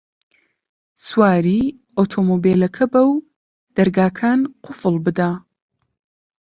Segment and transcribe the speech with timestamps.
[1.05, 1.59] سواری
[1.97, 3.13] ئۆتۆمبێلەکە بە و
[3.75, 5.31] دەرگاکان قوفڵ بدە.